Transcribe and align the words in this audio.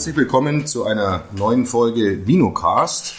Herzlich 0.00 0.16
willkommen 0.16 0.66
zu 0.66 0.84
einer 0.86 1.24
neuen 1.36 1.66
Folge 1.66 2.26
Vinocast. 2.26 3.12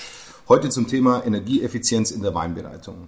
Heute 0.49 0.70
zum 0.70 0.88
Thema 0.88 1.23
Energieeffizienz 1.23 2.09
in 2.09 2.23
der 2.23 2.34
Weinbereitung. 2.34 3.07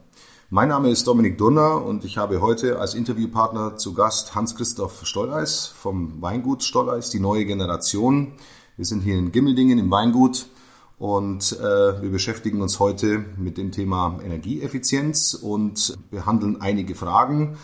Mein 0.51 0.69
Name 0.69 0.91
ist 0.91 1.07
Dominik 1.07 1.39
Durner 1.39 1.83
und 1.83 2.05
ich 2.05 2.19
habe 2.19 2.39
heute 2.39 2.77
als 2.77 2.93
Interviewpartner 2.93 3.75
zu 3.77 3.95
Gast 3.95 4.35
Hans-Christoph 4.35 5.07
Stolleis 5.07 5.73
vom 5.75 6.21
Weingut 6.21 6.63
Stolleis, 6.63 7.09
die 7.09 7.19
neue 7.19 7.45
Generation. 7.45 8.33
Wir 8.77 8.85
sind 8.85 9.01
hier 9.01 9.17
in 9.17 9.31
Gimmeldingen 9.31 9.79
im 9.79 9.89
Weingut 9.89 10.45
und 10.99 11.53
äh, 11.53 11.99
wir 11.99 12.11
beschäftigen 12.11 12.61
uns 12.61 12.79
heute 12.79 13.25
mit 13.37 13.57
dem 13.57 13.71
Thema 13.71 14.19
Energieeffizienz 14.23 15.33
und 15.33 15.97
behandeln 16.11 16.61
einige 16.61 16.93
Fragen. 16.93 17.57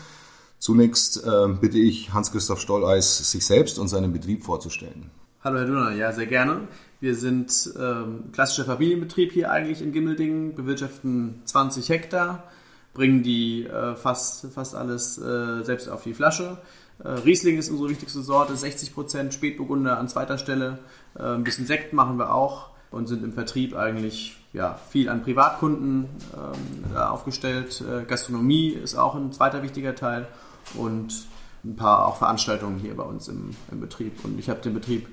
Zunächst 0.58 1.22
äh, 1.24 1.46
bitte 1.60 1.78
ich 1.78 2.12
Hans-Christoph 2.12 2.60
Stolleis, 2.60 3.30
sich 3.30 3.46
selbst 3.46 3.78
und 3.78 3.86
seinen 3.86 4.12
Betrieb 4.12 4.42
vorzustellen. 4.42 5.12
Hallo 5.42 5.56
Herr 5.56 5.64
Dunner, 5.64 5.92
ja 5.92 6.12
sehr 6.12 6.26
gerne. 6.26 6.68
Wir 7.00 7.14
sind 7.14 7.72
ähm, 7.80 8.24
klassischer 8.30 8.66
Familienbetrieb 8.66 9.32
hier 9.32 9.50
eigentlich 9.50 9.80
in 9.80 9.90
Gimmeldingen, 9.90 10.54
bewirtschaften 10.54 11.40
20 11.46 11.88
Hektar, 11.88 12.44
bringen 12.92 13.22
die 13.22 13.64
äh, 13.64 13.96
fast, 13.96 14.52
fast 14.52 14.74
alles 14.74 15.16
äh, 15.16 15.62
selbst 15.62 15.88
auf 15.88 16.02
die 16.02 16.12
Flasche. 16.12 16.58
Äh, 17.02 17.08
Riesling 17.08 17.56
ist 17.56 17.70
unsere 17.70 17.88
wichtigste 17.88 18.20
Sorte, 18.20 18.54
60 18.54 18.92
Prozent, 18.92 19.32
Spätburgunder 19.32 19.98
an 19.98 20.08
zweiter 20.08 20.36
Stelle. 20.36 20.78
Äh, 21.18 21.22
ein 21.22 21.42
bisschen 21.42 21.64
Sekt 21.64 21.94
machen 21.94 22.18
wir 22.18 22.34
auch 22.34 22.68
und 22.90 23.06
sind 23.06 23.24
im 23.24 23.32
Vertrieb 23.32 23.74
eigentlich 23.74 24.36
ja, 24.52 24.78
viel 24.90 25.08
an 25.08 25.22
Privatkunden 25.22 26.04
ähm, 26.34 26.96
aufgestellt. 26.98 27.80
Äh, 27.80 28.04
Gastronomie 28.04 28.72
ist 28.72 28.94
auch 28.94 29.14
ein 29.14 29.32
zweiter 29.32 29.62
wichtiger 29.62 29.94
Teil 29.94 30.28
und 30.74 31.26
ein 31.64 31.76
paar 31.76 32.06
auch 32.08 32.16
Veranstaltungen 32.16 32.78
hier 32.78 32.94
bei 32.94 33.04
uns 33.04 33.28
im, 33.28 33.50
im 33.70 33.80
Betrieb. 33.80 34.22
Und 34.22 34.38
ich 34.38 34.50
habe 34.50 34.60
den 34.60 34.74
Betrieb 34.74 35.08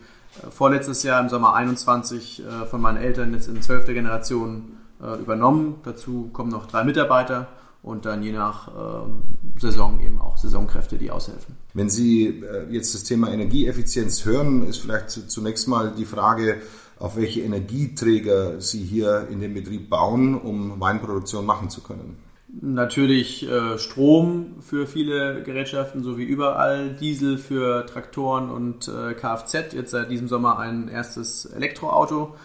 vorletztes 0.49 1.03
Jahr 1.03 1.21
im 1.21 1.29
Sommer 1.29 1.53
21 1.55 2.43
äh, 2.43 2.65
von 2.65 2.81
meinen 2.81 2.97
Eltern 2.97 3.33
jetzt 3.33 3.47
in 3.47 3.61
zwölfter 3.61 3.93
Generation 3.93 4.77
äh, 5.01 5.19
übernommen. 5.19 5.75
Dazu 5.83 6.29
kommen 6.33 6.51
noch 6.51 6.67
drei 6.67 6.83
Mitarbeiter 6.83 7.47
und 7.83 8.05
dann 8.05 8.23
je 8.23 8.31
nach 8.31 8.67
äh, 8.67 9.59
Saison 9.59 9.99
eben 10.01 10.19
auch 10.19 10.37
Saisonkräfte, 10.37 10.97
die 10.97 11.11
aushelfen. 11.11 11.55
Wenn 11.73 11.89
Sie 11.89 12.27
äh, 12.27 12.67
jetzt 12.69 12.93
das 12.93 13.03
Thema 13.03 13.31
Energieeffizienz 13.31 14.25
hören, 14.25 14.67
ist 14.67 14.77
vielleicht 14.77 15.09
zunächst 15.09 15.67
mal 15.67 15.93
die 15.95 16.05
Frage, 16.05 16.61
auf 16.99 17.15
welche 17.15 17.41
Energieträger 17.41 18.59
Sie 18.59 18.83
hier 18.83 19.27
in 19.29 19.39
dem 19.39 19.53
Betrieb 19.53 19.89
bauen, 19.89 20.35
um 20.35 20.79
Weinproduktion 20.79 21.45
machen 21.45 21.69
zu 21.69 21.81
können. 21.81 22.17
Natürlich 22.49 23.47
äh, 23.49 23.77
Strom 23.77 24.61
für 24.61 24.87
viele 24.87 25.43
Gerätschaften, 25.43 26.01
so 26.01 26.17
wie 26.17 26.23
überall, 26.23 26.91
Diesel 26.91 27.37
für 27.37 27.85
Traktoren 27.85 28.49
und 28.49 28.87
äh, 28.87 29.13
Kfz. 29.13 29.73
Jetzt 29.73 29.91
seit 29.91 30.09
diesem 30.09 30.29
Sommer 30.29 30.57
ein 30.57 30.87
erstes 30.87 31.45
Elektroauto, 31.45 32.35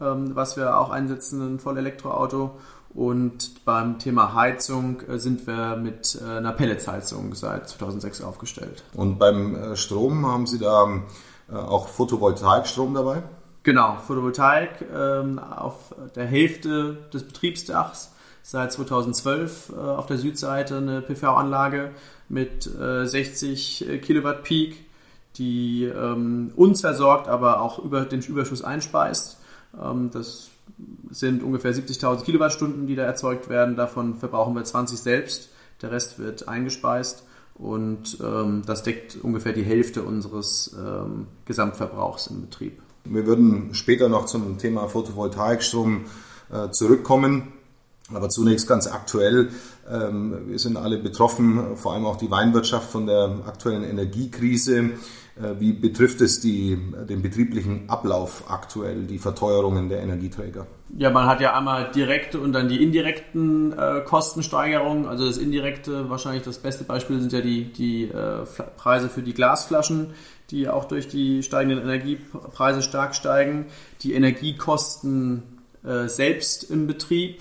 ähm, 0.00 0.34
was 0.34 0.56
wir 0.56 0.76
auch 0.76 0.90
einsetzen, 0.90 1.54
ein 1.54 1.58
Vollelektroauto. 1.60 2.58
Und 2.92 3.64
beim 3.64 4.00
Thema 4.00 4.34
Heizung 4.34 5.00
äh, 5.02 5.18
sind 5.18 5.46
wir 5.46 5.76
mit 5.76 6.20
äh, 6.20 6.38
einer 6.38 6.52
Pelletsheizung 6.52 7.34
seit 7.34 7.68
2006 7.68 8.20
aufgestellt. 8.22 8.82
Und 8.94 9.18
beim 9.18 9.54
äh, 9.54 9.76
Strom 9.76 10.26
haben 10.26 10.46
Sie 10.46 10.58
da 10.58 11.02
auch 11.52 11.88
Photovoltaikstrom 11.88 12.94
dabei? 12.94 13.22
Genau, 13.62 13.96
Photovoltaik 14.06 14.70
ähm, 14.94 15.38
auf 15.38 15.94
der 16.16 16.24
Hälfte 16.24 16.98
des 17.12 17.24
Betriebsdachs 17.24 18.11
seit 18.42 18.72
2012 18.72 19.70
äh, 19.70 19.80
auf 19.80 20.06
der 20.06 20.18
Südseite 20.18 20.78
eine 20.78 21.02
PV-Anlage 21.02 21.90
mit 22.28 22.66
äh, 22.66 23.06
60 23.06 23.88
äh, 23.88 23.98
Kilowatt 23.98 24.44
Peak, 24.44 24.84
die 25.36 25.84
ähm, 25.84 26.52
uns 26.56 26.80
versorgt, 26.80 27.28
aber 27.28 27.60
auch 27.60 27.78
über 27.78 28.04
den 28.04 28.20
Überschuss 28.20 28.62
einspeist. 28.62 29.38
Ähm, 29.80 30.10
das 30.12 30.50
sind 31.10 31.42
ungefähr 31.42 31.74
70.000 31.74 32.24
Kilowattstunden, 32.24 32.86
die 32.86 32.96
da 32.96 33.04
erzeugt 33.04 33.48
werden. 33.48 33.76
Davon 33.76 34.16
verbrauchen 34.16 34.54
wir 34.54 34.64
20 34.64 34.98
selbst. 34.98 35.50
Der 35.80 35.90
Rest 35.90 36.18
wird 36.18 36.48
eingespeist 36.48 37.24
und 37.54 38.18
ähm, 38.22 38.62
das 38.66 38.82
deckt 38.82 39.18
ungefähr 39.22 39.52
die 39.52 39.64
Hälfte 39.64 40.02
unseres 40.02 40.76
ähm, 40.78 41.26
Gesamtverbrauchs 41.44 42.28
im 42.28 42.42
Betrieb. 42.42 42.80
Wir 43.04 43.26
würden 43.26 43.74
später 43.74 44.08
noch 44.08 44.26
zum 44.26 44.58
Thema 44.58 44.88
Photovoltaikstrom 44.88 46.04
äh, 46.52 46.70
zurückkommen. 46.70 47.52
Aber 48.12 48.28
zunächst 48.28 48.68
ganz 48.68 48.86
aktuell, 48.86 49.50
ähm, 49.90 50.48
wir 50.48 50.58
sind 50.58 50.76
alle 50.76 50.98
betroffen, 50.98 51.76
vor 51.76 51.94
allem 51.94 52.06
auch 52.06 52.16
die 52.16 52.30
Weinwirtschaft 52.30 52.90
von 52.90 53.06
der 53.06 53.38
aktuellen 53.46 53.84
Energiekrise. 53.84 54.90
Äh, 55.34 55.60
wie 55.60 55.72
betrifft 55.72 56.20
es 56.20 56.40
die, 56.40 56.78
den 57.08 57.22
betrieblichen 57.22 57.88
Ablauf 57.88 58.44
aktuell, 58.48 59.04
die 59.04 59.18
Verteuerungen 59.18 59.88
der 59.88 60.02
Energieträger? 60.02 60.66
Ja, 60.96 61.10
man 61.10 61.26
hat 61.26 61.40
ja 61.40 61.56
einmal 61.56 61.90
direkte 61.90 62.38
und 62.38 62.52
dann 62.52 62.68
die 62.68 62.82
indirekten 62.82 63.72
äh, 63.72 64.02
Kostensteigerungen. 64.04 65.06
Also 65.06 65.26
das 65.26 65.38
indirekte, 65.38 66.10
wahrscheinlich 66.10 66.42
das 66.42 66.58
beste 66.58 66.84
Beispiel 66.84 67.20
sind 67.20 67.32
ja 67.32 67.40
die, 67.40 67.72
die 67.72 68.04
äh, 68.04 68.44
Preise 68.76 69.08
für 69.08 69.22
die 69.22 69.32
Glasflaschen, 69.32 70.08
die 70.50 70.68
auch 70.68 70.84
durch 70.84 71.08
die 71.08 71.42
steigenden 71.42 71.80
Energiepreise 71.82 72.82
stark 72.82 73.14
steigen. 73.14 73.66
Die 74.02 74.12
Energiekosten 74.12 75.44
äh, 75.82 76.08
selbst 76.08 76.70
im 76.70 76.86
Betrieb 76.86 77.40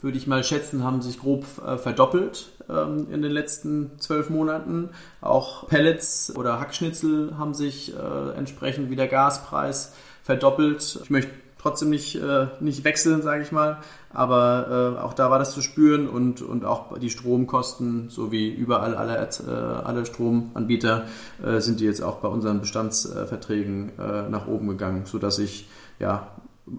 würde 0.00 0.18
ich 0.18 0.26
mal 0.26 0.44
schätzen, 0.44 0.84
haben 0.84 1.02
sich 1.02 1.18
grob 1.18 1.44
äh, 1.66 1.78
verdoppelt 1.78 2.52
ähm, 2.68 3.06
in 3.10 3.22
den 3.22 3.32
letzten 3.32 3.92
zwölf 3.98 4.30
Monaten. 4.30 4.90
Auch 5.20 5.66
Pellets 5.68 6.34
oder 6.36 6.60
Hackschnitzel 6.60 7.36
haben 7.38 7.54
sich 7.54 7.94
äh, 7.94 8.36
entsprechend 8.36 8.90
wie 8.90 8.96
der 8.96 9.08
Gaspreis 9.08 9.94
verdoppelt. 10.22 11.00
Ich 11.02 11.10
möchte 11.10 11.30
trotzdem 11.58 11.90
nicht, 11.90 12.16
äh, 12.16 12.46
nicht 12.60 12.84
wechseln, 12.84 13.22
sage 13.22 13.42
ich 13.42 13.50
mal, 13.50 13.78
aber 14.12 14.96
äh, 14.96 15.00
auch 15.00 15.14
da 15.14 15.30
war 15.30 15.38
das 15.38 15.52
zu 15.52 15.62
spüren 15.62 16.08
und, 16.08 16.40
und 16.42 16.64
auch 16.64 16.96
die 16.98 17.10
Stromkosten, 17.10 18.08
so 18.08 18.30
wie 18.30 18.48
überall 18.48 18.94
alle, 18.94 19.16
äh, 19.16 19.50
alle 19.50 20.06
Stromanbieter, 20.06 21.06
äh, 21.44 21.60
sind 21.60 21.80
die 21.80 21.84
jetzt 21.84 22.02
auch 22.02 22.16
bei 22.16 22.28
unseren 22.28 22.60
Bestandsverträgen 22.60 23.92
nach 24.30 24.46
oben 24.46 24.68
gegangen, 24.68 25.06
sodass 25.06 25.38
ich 25.38 25.68
ja, 25.98 26.28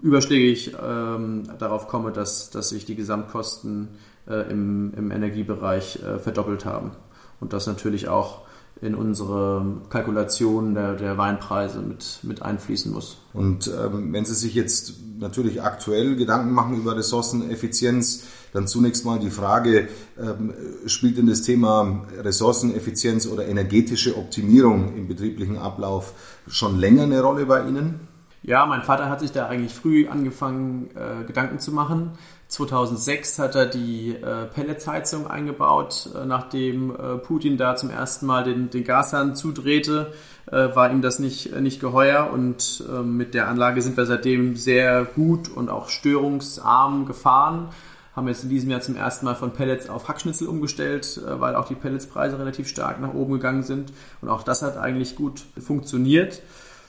überschlägig 0.02 0.74
ähm, 0.82 1.44
darauf 1.58 1.88
komme, 1.88 2.12
dass, 2.12 2.50
dass 2.50 2.70
sich 2.70 2.84
die 2.84 2.94
Gesamtkosten 2.94 3.88
äh, 4.28 4.50
im, 4.50 4.92
im 4.94 5.10
Energiebereich 5.10 6.02
äh, 6.02 6.18
verdoppelt 6.18 6.64
haben. 6.64 6.92
Und 7.40 7.52
das 7.52 7.66
natürlich 7.66 8.08
auch 8.08 8.42
in 8.80 8.94
unsere 8.94 9.64
Kalkulation 9.90 10.74
der, 10.74 10.94
der 10.94 11.18
Weinpreise 11.18 11.80
mit, 11.80 12.20
mit 12.22 12.42
einfließen 12.42 12.92
muss. 12.92 13.18
Und 13.32 13.68
ähm, 13.68 14.12
wenn 14.12 14.24
Sie 14.24 14.34
sich 14.34 14.54
jetzt 14.54 14.94
natürlich 15.18 15.62
aktuell 15.62 16.14
Gedanken 16.14 16.52
machen 16.52 16.76
über 16.76 16.96
Ressourceneffizienz, 16.96 18.24
dann 18.52 18.68
zunächst 18.68 19.04
mal 19.04 19.18
die 19.18 19.30
Frage, 19.30 19.88
ähm, 20.20 20.54
spielt 20.86 21.18
denn 21.18 21.26
das 21.26 21.42
Thema 21.42 22.06
Ressourceneffizienz 22.18 23.26
oder 23.26 23.46
energetische 23.46 24.16
Optimierung 24.16 24.96
im 24.96 25.08
betrieblichen 25.08 25.58
Ablauf 25.58 26.12
schon 26.46 26.78
länger 26.78 27.02
eine 27.02 27.20
Rolle 27.20 27.46
bei 27.46 27.66
Ihnen? 27.66 28.07
Ja, 28.48 28.64
mein 28.64 28.82
Vater 28.82 29.10
hat 29.10 29.20
sich 29.20 29.30
da 29.30 29.46
eigentlich 29.46 29.74
früh 29.74 30.08
angefangen, 30.08 30.88
äh, 30.94 31.26
Gedanken 31.26 31.58
zu 31.58 31.70
machen. 31.70 32.12
2006 32.48 33.38
hat 33.38 33.54
er 33.54 33.66
die 33.66 34.14
äh, 34.14 34.46
Pelletsheizung 34.46 35.26
eingebaut. 35.26 36.08
Äh, 36.16 36.24
nachdem 36.24 36.90
äh, 36.96 37.18
Putin 37.18 37.58
da 37.58 37.76
zum 37.76 37.90
ersten 37.90 38.24
Mal 38.24 38.44
den, 38.44 38.70
den 38.70 38.84
Gashahn 38.84 39.36
zudrehte, 39.36 40.14
äh, 40.46 40.74
war 40.74 40.90
ihm 40.90 41.02
das 41.02 41.18
nicht, 41.18 41.52
äh, 41.52 41.60
nicht 41.60 41.78
geheuer. 41.78 42.30
Und 42.32 42.82
äh, 42.88 43.02
mit 43.02 43.34
der 43.34 43.48
Anlage 43.48 43.82
sind 43.82 43.98
wir 43.98 44.06
seitdem 44.06 44.56
sehr 44.56 45.04
gut 45.04 45.50
und 45.50 45.68
auch 45.68 45.90
störungsarm 45.90 47.04
gefahren. 47.04 47.68
Haben 48.16 48.28
jetzt 48.28 48.44
in 48.44 48.48
diesem 48.48 48.70
Jahr 48.70 48.80
zum 48.80 48.96
ersten 48.96 49.26
Mal 49.26 49.34
von 49.34 49.50
Pellets 49.50 49.90
auf 49.90 50.08
Hackschnitzel 50.08 50.48
umgestellt, 50.48 51.20
äh, 51.22 51.38
weil 51.38 51.54
auch 51.54 51.68
die 51.68 51.74
Pelletspreise 51.74 52.38
relativ 52.38 52.66
stark 52.66 52.98
nach 52.98 53.12
oben 53.12 53.34
gegangen 53.34 53.62
sind. 53.62 53.92
Und 54.22 54.30
auch 54.30 54.42
das 54.42 54.62
hat 54.62 54.78
eigentlich 54.78 55.16
gut 55.16 55.44
funktioniert. 55.58 56.40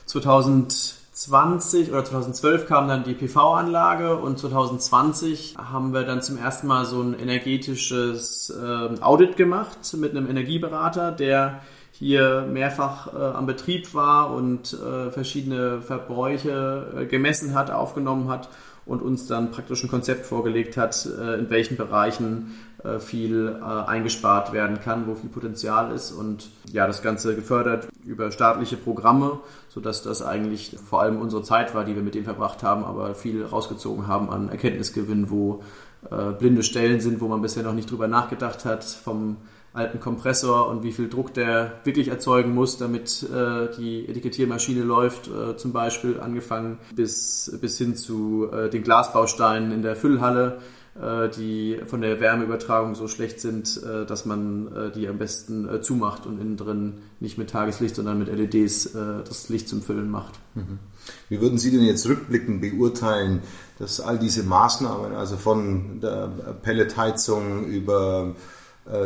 2000 0.06 0.99
2020 1.12 1.90
oder 1.90 2.04
2012 2.04 2.66
kam 2.66 2.86
dann 2.86 3.02
die 3.02 3.14
PV-Anlage 3.14 4.16
und 4.16 4.38
2020 4.38 5.56
haben 5.58 5.92
wir 5.92 6.04
dann 6.04 6.22
zum 6.22 6.38
ersten 6.38 6.68
Mal 6.68 6.84
so 6.84 7.02
ein 7.02 7.18
energetisches 7.18 8.50
äh, 8.50 9.00
Audit 9.00 9.36
gemacht 9.36 9.78
mit 9.96 10.12
einem 10.12 10.30
Energieberater, 10.30 11.10
der 11.10 11.62
hier 11.90 12.46
mehrfach 12.50 13.12
äh, 13.12 13.16
am 13.16 13.46
Betrieb 13.46 13.92
war 13.92 14.32
und 14.32 14.72
äh, 14.72 15.10
verschiedene 15.10 15.82
Verbräuche 15.82 16.92
äh, 16.96 17.06
gemessen 17.06 17.54
hat, 17.54 17.70
aufgenommen 17.70 18.28
hat 18.28 18.48
und 18.90 19.02
uns 19.02 19.28
dann 19.28 19.52
praktisch 19.52 19.84
ein 19.84 19.88
Konzept 19.88 20.26
vorgelegt 20.26 20.76
hat, 20.76 21.06
äh, 21.06 21.38
in 21.38 21.48
welchen 21.48 21.76
Bereichen 21.76 22.56
äh, 22.82 22.98
viel 22.98 23.56
äh, 23.60 23.62
eingespart 23.62 24.52
werden 24.52 24.80
kann, 24.80 25.06
wo 25.06 25.14
viel 25.14 25.30
Potenzial 25.30 25.94
ist 25.94 26.10
und 26.10 26.50
ja, 26.72 26.88
das 26.88 27.00
Ganze 27.00 27.36
gefördert 27.36 27.86
über 28.04 28.32
staatliche 28.32 28.76
Programme, 28.76 29.38
sodass 29.68 30.02
das 30.02 30.22
eigentlich 30.22 30.76
vor 30.84 31.02
allem 31.02 31.20
unsere 31.20 31.44
Zeit 31.44 31.72
war, 31.72 31.84
die 31.84 31.94
wir 31.94 32.02
mit 32.02 32.16
dem 32.16 32.24
verbracht 32.24 32.64
haben, 32.64 32.82
aber 32.82 33.14
viel 33.14 33.44
rausgezogen 33.44 34.08
haben 34.08 34.28
an 34.28 34.48
Erkenntnisgewinn, 34.48 35.30
wo 35.30 35.62
blinde 36.38 36.62
Stellen 36.62 36.98
sind, 37.00 37.20
wo 37.20 37.28
man 37.28 37.42
bisher 37.42 37.62
noch 37.62 37.74
nicht 37.74 37.90
drüber 37.90 38.08
nachgedacht 38.08 38.64
hat, 38.64 38.84
vom 38.84 39.36
alten 39.72 40.00
Kompressor 40.00 40.68
und 40.68 40.82
wie 40.82 40.92
viel 40.92 41.08
Druck 41.08 41.32
der 41.32 41.80
wirklich 41.84 42.08
erzeugen 42.08 42.54
muss, 42.54 42.78
damit 42.78 43.22
äh, 43.22 43.68
die 43.78 44.08
Etikettiermaschine 44.08 44.82
läuft, 44.82 45.28
äh, 45.28 45.56
zum 45.56 45.72
Beispiel 45.72 46.18
angefangen 46.18 46.78
bis, 46.94 47.56
bis 47.60 47.78
hin 47.78 47.94
zu 47.94 48.48
äh, 48.52 48.68
den 48.68 48.82
Glasbausteinen 48.82 49.70
in 49.70 49.82
der 49.82 49.94
Füllhalle, 49.94 50.58
äh, 51.00 51.28
die 51.28 51.78
von 51.86 52.00
der 52.00 52.20
Wärmeübertragung 52.20 52.96
so 52.96 53.06
schlecht 53.06 53.40
sind, 53.40 53.80
äh, 53.82 54.04
dass 54.04 54.26
man 54.26 54.74
äh, 54.74 54.90
die 54.90 55.06
am 55.06 55.18
besten 55.18 55.68
zumacht 55.82 56.26
und 56.26 56.40
innen 56.40 56.56
drin 56.56 56.94
nicht 57.20 57.38
mit 57.38 57.50
Tageslicht, 57.50 57.94
sondern 57.94 58.18
mit 58.18 58.28
LEDs 58.28 58.92
das 58.92 59.48
Licht 59.48 59.68
zum 59.68 59.82
Füllen 59.82 60.10
macht. 60.10 60.40
Mhm. 60.54 60.78
Wie 61.28 61.40
würden 61.40 61.58
Sie 61.58 61.70
denn 61.70 61.82
jetzt 61.82 62.08
rückblickend 62.08 62.60
beurteilen, 62.60 63.42
dass 63.78 64.00
all 64.00 64.18
diese 64.18 64.42
Maßnahmen, 64.42 65.14
also 65.14 65.36
von 65.36 66.00
der 66.00 66.28
Pelletheizung 66.62 67.66
über 67.66 68.34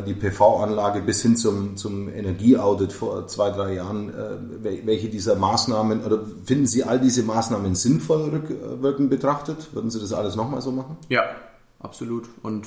die 0.06 0.14
PV-Anlage 0.14 1.02
bis 1.02 1.20
hin 1.20 1.36
zum, 1.36 1.76
zum 1.76 2.08
Energieaudit 2.08 2.92
vor 2.92 3.26
zwei, 3.26 3.50
drei 3.50 3.75
Jahren, 3.75 4.12
welche 4.62 5.08
dieser 5.08 5.36
Maßnahmen, 5.36 6.04
oder 6.04 6.20
finden 6.44 6.66
Sie 6.66 6.84
all 6.84 6.98
diese 6.98 7.22
Maßnahmen 7.22 7.75
sinnvoll 7.75 8.31
rückwirkend 8.31 9.10
betrachtet? 9.10 9.75
Würden 9.75 9.90
Sie 9.90 10.00
das 10.00 10.12
alles 10.12 10.36
nochmal 10.36 10.62
so 10.62 10.72
machen? 10.72 10.96
Ja, 11.08 11.25
absolut. 11.81 12.25
Und 12.42 12.66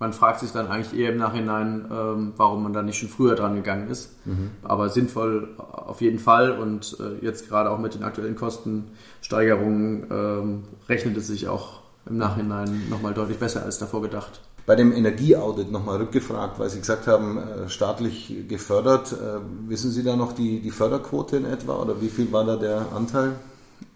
man 0.00 0.12
fragt 0.12 0.40
sich 0.40 0.50
dann 0.50 0.66
eigentlich 0.66 0.98
eher 0.98 1.12
im 1.12 1.18
Nachhinein, 1.18 1.86
ähm, 1.90 2.32
warum 2.36 2.62
man 2.62 2.72
da 2.72 2.82
nicht 2.82 2.98
schon 2.98 3.08
früher 3.08 3.36
dran 3.36 3.54
gegangen 3.54 3.88
ist. 3.88 4.10
Mhm. 4.26 4.50
Aber 4.62 4.88
sinnvoll 4.88 5.54
auf 5.56 6.00
jeden 6.00 6.18
Fall 6.18 6.52
und 6.52 6.96
äh, 7.00 7.24
jetzt 7.24 7.48
gerade 7.48 7.70
auch 7.70 7.78
mit 7.78 7.94
den 7.94 8.02
aktuellen 8.02 8.36
Kostensteigerungen 8.36 10.06
ähm, 10.10 10.64
rechnet 10.88 11.16
es 11.16 11.28
sich 11.28 11.48
auch 11.48 11.80
im 12.06 12.18
Nachhinein 12.18 12.82
nochmal 12.90 13.14
deutlich 13.14 13.38
besser 13.38 13.62
als 13.62 13.78
davor 13.78 14.02
gedacht. 14.02 14.40
Bei 14.66 14.76
dem 14.76 14.92
Energieaudit 14.92 15.70
nochmal 15.70 15.98
rückgefragt, 15.98 16.58
weil 16.58 16.70
Sie 16.70 16.78
gesagt 16.78 17.06
haben, 17.06 17.38
äh, 17.38 17.68
staatlich 17.68 18.34
gefördert. 18.48 19.12
Äh, 19.12 19.40
wissen 19.68 19.90
Sie 19.90 20.02
da 20.02 20.16
noch 20.16 20.32
die, 20.32 20.60
die 20.60 20.70
Förderquote 20.70 21.36
in 21.36 21.44
etwa 21.44 21.76
oder 21.76 22.00
wie 22.00 22.08
viel 22.08 22.32
war 22.32 22.44
da 22.44 22.56
der 22.56 22.86
Anteil? 22.94 23.34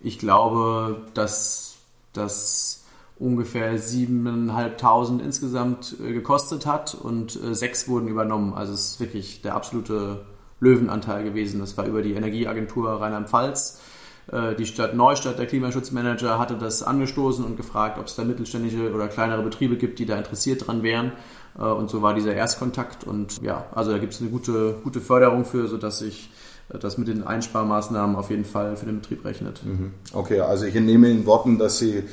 Ich 0.01 0.19
glaube, 0.19 1.03
dass 1.15 1.77
das 2.13 2.85
ungefähr 3.19 3.79
7.500 3.79 5.21
insgesamt 5.21 5.97
äh, 6.05 6.13
gekostet 6.13 6.67
hat 6.67 6.95
und 6.95 7.39
sechs 7.53 7.89
wurden 7.89 8.09
übernommen. 8.09 8.53
Also 8.53 8.75
es 8.75 8.91
ist 8.91 9.01
wirklich 9.01 9.41
der 9.41 9.55
absolute 9.55 10.27
Löwenanteil 10.61 11.25
gewesen. 11.25 11.61
Das 11.61 11.79
war 11.79 11.87
über 11.87 12.03
die 12.03 12.13
Energieagentur 12.13 13.01
Rheinland-Pfalz. 13.01 13.81
Äh, 14.33 14.55
die 14.55 14.67
Stadt 14.67 14.95
Neustadt, 14.95 15.39
der 15.39 15.47
Klimaschutzmanager, 15.47 16.39
hatte 16.39 16.57
das 16.57 16.83
angestoßen 16.83 17.45
und 17.45 17.57
gefragt, 17.57 17.99
ob 17.99 18.07
es 18.07 18.17
da 18.17 18.25
mittelständische 18.25 18.93
oder 18.95 19.09
kleinere 19.09 19.43
Betriebe 19.43 19.77
gibt, 19.77 19.99
die 19.99 20.07
da 20.07 20.17
interessiert 20.17 20.67
dran 20.67 20.83
wären. 20.83 21.13
Und 21.55 21.91
so 21.91 22.03
war 22.03 22.15
dieser 22.15 22.35
Erstkontakt. 22.35 23.03
Und 23.03 23.43
ja, 23.43 23.67
also 23.75 23.91
da 23.91 23.99
gibt 23.99 24.13
es 24.13 24.21
eine 24.21 24.31
gute, 24.31 24.77
gute 24.85 25.01
Förderung 25.01 25.45
für, 25.45 25.67
sodass 25.67 25.99
sich 25.99 26.31
das 26.69 26.99
mit 26.99 27.09
den 27.09 27.25
Einsparmaßnahmen 27.25 28.15
auf 28.15 28.31
jeden 28.31 28.45
Fall 28.45 28.77
für 28.77 28.87
den 28.87 29.01
Betrieb 29.01 29.25
rechnet. 29.25 29.65
Mhm. 29.65 29.93
Okay, 30.13 30.41
also 30.41 30.67
ich 30.67 30.77
entnehme 30.77 31.11
in 31.11 31.27
Worten, 31.27 31.59
dass 31.59 31.79
Sie 31.79 32.05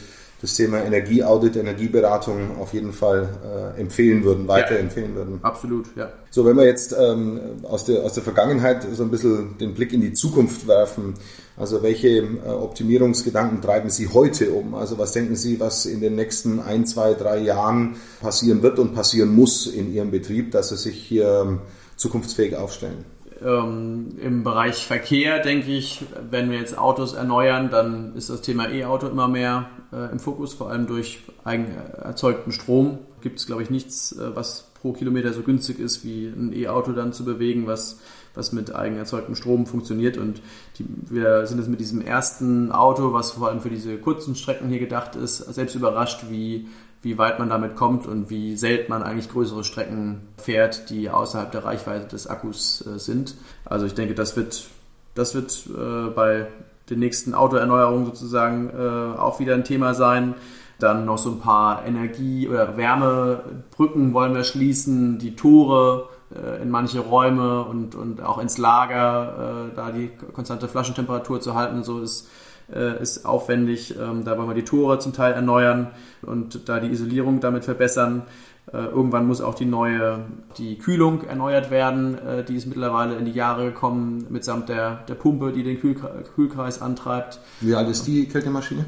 das 0.46 0.54
Thema 0.54 0.84
Energieaudit, 0.84 1.56
Energieberatung 1.56 2.58
auf 2.60 2.72
jeden 2.74 2.94
Fall 2.94 3.28
äh, 3.44 3.82
empfehlen 3.82 4.24
würden, 4.24 4.48
weiterempfehlen 4.48 5.12
ja, 5.12 5.16
würden. 5.16 5.40
Absolut, 5.42 5.88
ja. 5.96 6.10
So, 6.30 6.46
wenn 6.46 6.56
wir 6.56 6.66
jetzt 6.66 6.96
ähm, 6.98 7.40
aus, 7.64 7.86
der, 7.86 8.04
aus 8.04 8.14
der 8.14 8.22
Vergangenheit 8.22 8.86
so 8.94 9.02
ein 9.02 9.10
bisschen 9.10 9.58
den 9.58 9.74
Blick 9.74 9.92
in 9.92 10.02
die 10.02 10.14
Zukunft 10.14 10.68
werfen, 10.68 11.16
also 11.58 11.82
welche 11.82 12.10
äh, 12.10 12.48
Optimierungsgedanken 12.48 13.60
treiben 13.60 13.90
Sie 13.90 14.08
heute 14.10 14.52
um? 14.52 14.76
Also 14.76 15.00
was 15.00 15.14
denken 15.14 15.36
Sie, 15.36 15.60
was 15.60 15.88
in 15.88 16.00
den 16.00 16.16
nächsten 16.16 16.60
ein, 16.60 16.86
zwei, 16.86 17.16
drei 17.16 17.40
Jahren 17.40 17.96
passieren 18.22 18.62
wird 18.62 18.78
und 18.78 18.94
passieren 18.94 19.34
muss 19.34 19.66
in 19.66 19.92
Ihrem 19.92 20.12
Betrieb, 20.12 20.52
dass 20.52 20.70
Sie 20.70 20.78
sich 20.78 20.96
hier 20.96 21.42
ähm, 21.44 21.60
zukunftsfähig 21.96 22.56
aufstellen? 22.56 23.15
Ähm, 23.44 24.18
Im 24.22 24.44
Bereich 24.44 24.86
Verkehr 24.86 25.40
denke 25.40 25.72
ich, 25.72 26.06
wenn 26.30 26.50
wir 26.50 26.58
jetzt 26.58 26.78
Autos 26.78 27.14
erneuern, 27.14 27.70
dann 27.70 28.16
ist 28.16 28.30
das 28.30 28.42
Thema 28.42 28.70
E-Auto 28.70 29.08
immer 29.08 29.28
mehr 29.28 29.70
äh, 29.92 30.12
im 30.12 30.20
Fokus, 30.20 30.54
vor 30.54 30.70
allem 30.70 30.88
durch 30.88 31.20
eigen 31.44 31.68
erzeugten 32.02 32.52
Strom. 32.52 33.00
Gibt 33.22 33.40
es, 33.40 33.46
glaube 33.46 33.64
ich, 33.64 33.70
nichts, 33.70 34.14
äh, 34.14 34.36
was 34.36 34.72
pro 34.82 34.94
Kilometer 34.94 35.34
so 35.34 35.42
günstig 35.42 35.80
ist, 35.80 36.06
wie 36.06 36.28
ein 36.28 36.54
E-Auto 36.54 36.94
dann 36.94 37.12
zu 37.12 37.26
bewegen, 37.26 37.68
was, 37.68 38.00
was 38.36 38.54
mit 38.54 38.74
eigen 38.74 38.98
erzeugtem 38.98 39.36
Strom 39.36 39.66
funktioniert. 39.66 40.18
Und 40.18 40.42
die, 40.78 40.86
wir 41.10 41.46
sind 41.48 41.58
jetzt 41.58 41.70
mit 41.70 41.80
diesem 41.80 42.02
ersten 42.02 42.72
Auto, 42.72 43.12
was 43.12 43.32
vor 43.32 43.50
allem 43.50 43.62
für 43.62 43.70
diese 43.70 43.98
kurzen 43.98 44.36
Strecken 44.36 44.70
hier 44.70 44.80
gedacht 44.80 45.16
ist, 45.16 45.38
selbst 45.38 45.76
überrascht, 45.76 46.26
wie 46.30 46.68
wie 47.06 47.20
weit 47.20 47.38
man 47.38 47.50
damit 47.50 47.76
kommt 47.76 48.08
und 48.08 48.32
wie 48.32 48.58
selten 48.58 48.92
man 48.92 49.04
eigentlich 49.04 49.30
größere 49.30 49.64
Strecken 49.64 50.28
fährt, 50.38 50.90
die 50.90 51.12
außerhalb 51.12 51.52
der 51.52 51.64
Reichweite 51.64 52.08
des 52.08 52.26
Akkus 52.26 52.84
äh, 52.88 52.98
sind. 52.98 53.36
Also 53.64 53.86
ich 53.86 53.94
denke, 53.94 54.16
das 54.16 54.36
wird, 54.36 54.68
das 55.14 55.36
wird 55.36 55.68
äh, 55.68 56.10
bei 56.10 56.48
den 56.90 56.98
nächsten 56.98 57.36
Autoerneuerungen 57.36 58.08
sozusagen 58.08 58.72
äh, 58.72 59.20
auch 59.20 59.40
wieder 59.40 59.54
ein 59.54 59.64
Thema 59.64 59.94
sein. 59.94 60.34
Dann 60.80 61.06
noch 61.06 61.20
so 61.20 61.30
ein 61.30 61.40
paar 61.40 61.86
Energie- 61.86 62.50
oder 62.50 62.76
Wärmebrücken 62.76 64.16
wollen 64.16 64.34
wir 64.34 64.44
schließen, 64.44 65.20
die 65.20 65.36
Tore 65.36 66.10
äh, 66.34 66.60
in 66.64 66.72
manche 66.72 67.02
Räume 67.02 67.66
und, 67.66 67.94
und 67.94 68.24
auch 68.24 68.40
ins 68.40 68.58
Lager, 68.58 69.68
äh, 69.70 69.76
da 69.76 69.92
die 69.92 70.10
konstante 70.34 70.68
Flaschentemperatur 70.68 71.40
zu 71.40 71.54
halten. 71.54 71.84
So 71.84 72.02
ist 72.02 72.28
äh, 72.74 73.02
ist 73.02 73.26
aufwendig. 73.26 73.96
Ähm, 74.00 74.24
da 74.24 74.38
wollen 74.38 74.48
wir 74.48 74.56
die 74.56 74.64
Tore 74.64 75.00
zum 75.00 75.14
Teil 75.14 75.34
erneuern 75.34 75.92
und 76.22 76.68
da 76.70 76.80
die 76.80 76.90
Isolierung 76.90 77.40
damit 77.40 77.66
verbessern. 77.66 78.24
Äh, 78.72 78.78
irgendwann 78.78 79.28
muss 79.28 79.42
auch 79.42 79.54
die 79.54 79.66
neue, 79.66 80.26
die 80.58 80.78
Kühlung 80.78 81.24
erneuert 81.24 81.70
werden. 81.70 82.18
Äh, 82.18 82.44
die 82.44 82.56
ist 82.56 82.66
mittlerweile 82.66 83.16
in 83.16 83.26
die 83.26 83.32
Jahre 83.32 83.66
gekommen 83.66 84.26
mitsamt 84.30 84.70
der, 84.70 85.04
der 85.08 85.16
Pumpe, 85.16 85.52
die 85.52 85.64
den 85.64 85.80
Kühlkreis 85.80 86.82
antreibt. 86.82 87.40
Wie 87.62 87.76
alt 87.76 87.88
ist 87.90 88.08
die 88.08 88.28
Kältemaschine? 88.28 88.86